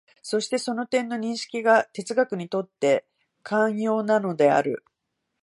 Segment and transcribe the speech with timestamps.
[0.23, 3.05] そしてその点の認識が哲学にとって
[3.45, 4.83] 肝要なのである。